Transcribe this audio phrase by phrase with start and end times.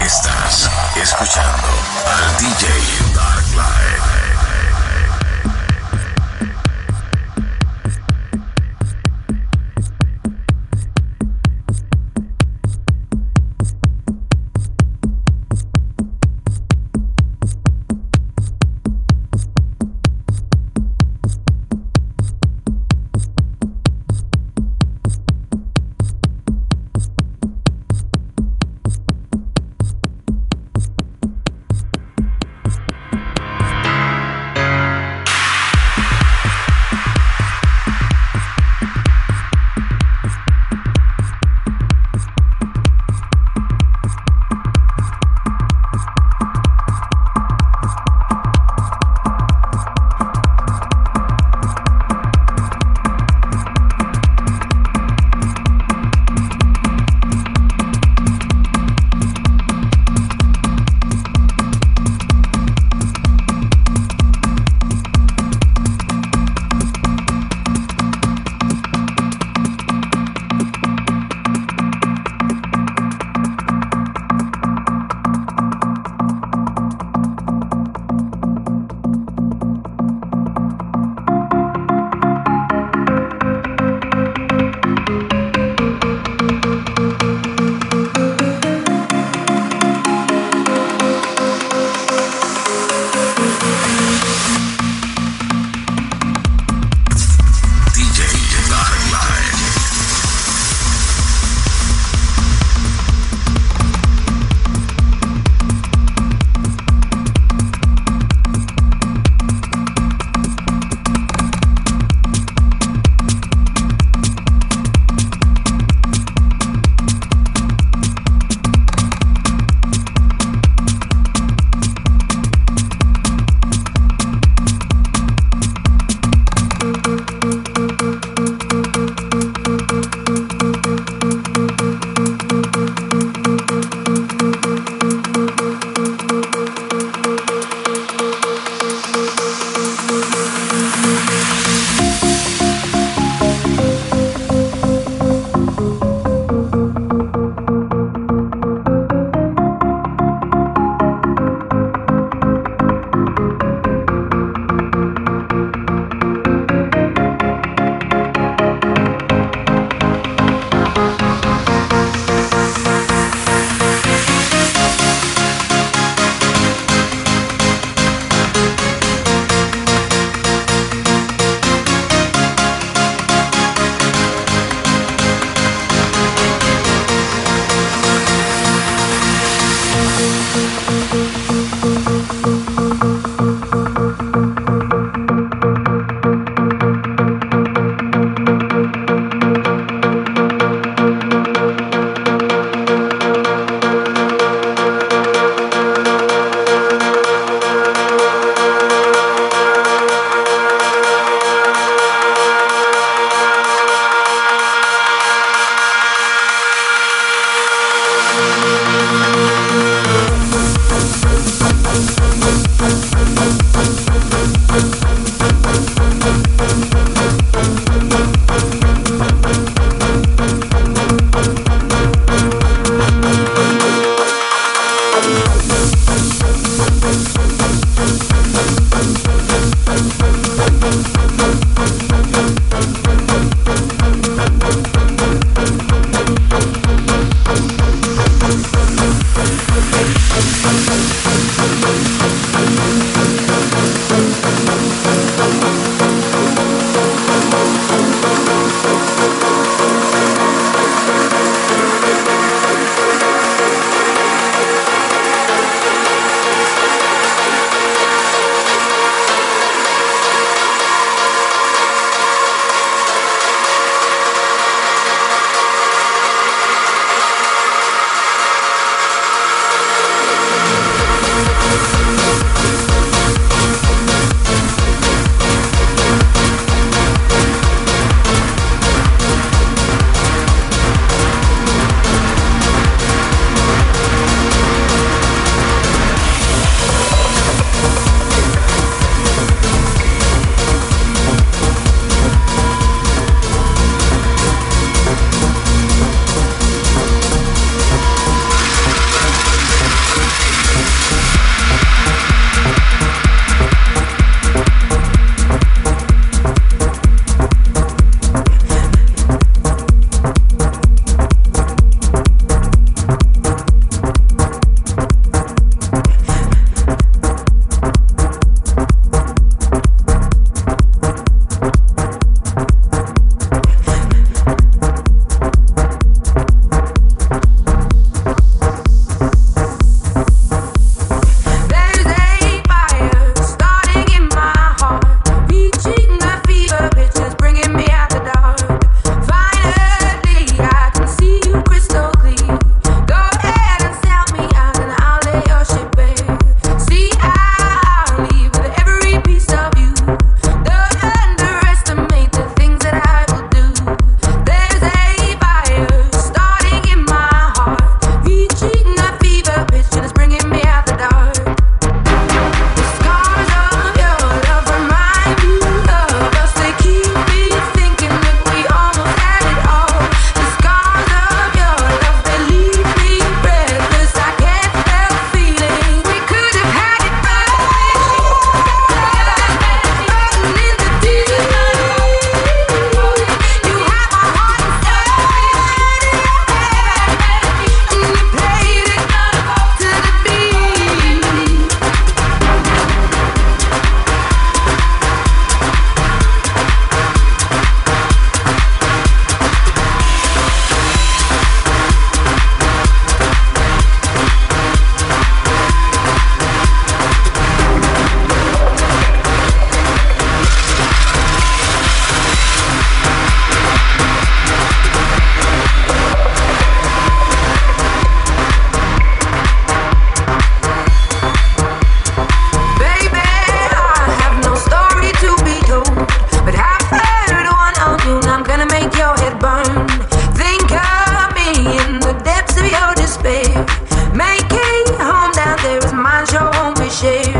[0.00, 1.68] Estás escuchando
[2.06, 2.99] al DJ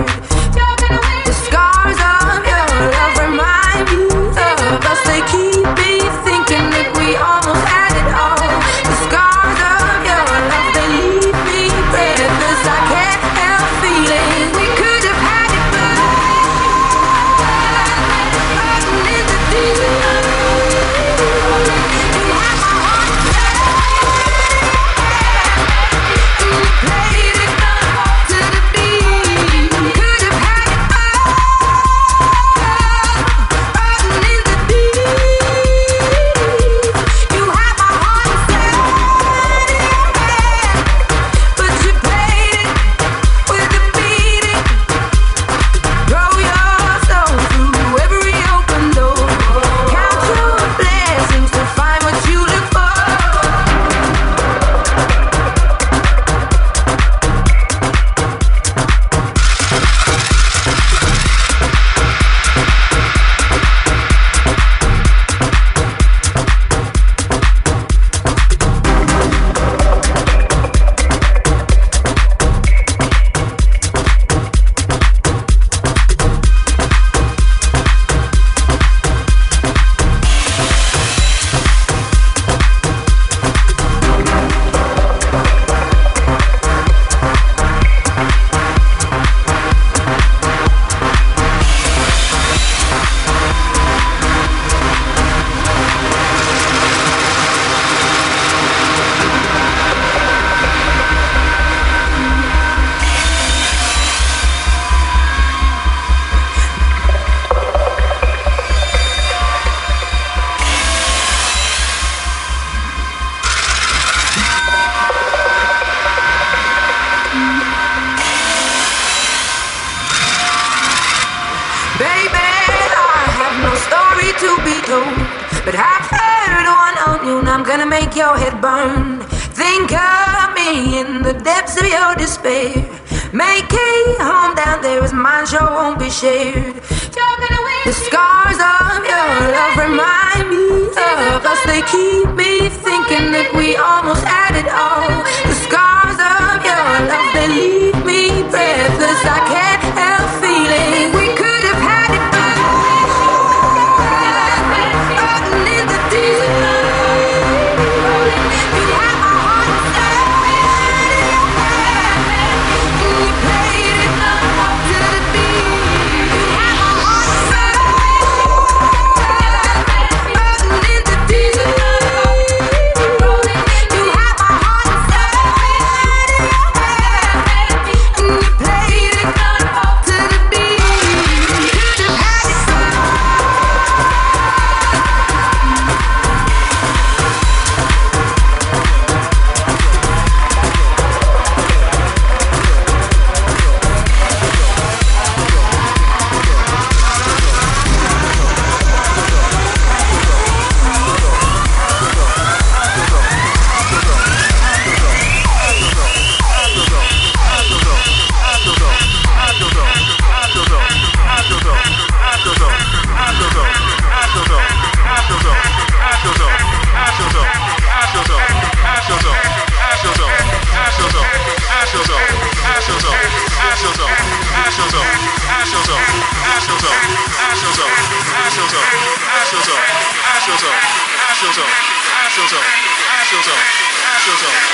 [0.03, 0.30] Oh.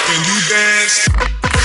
[0.07, 1.56] Can you dance?